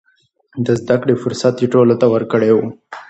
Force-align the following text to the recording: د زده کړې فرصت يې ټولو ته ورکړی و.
د 0.65 0.67
زده 0.81 0.95
کړې 1.01 1.15
فرصت 1.23 1.55
يې 1.61 1.67
ټولو 1.73 1.93
ته 2.01 2.05
ورکړی 2.13 2.51
و. 2.53 2.57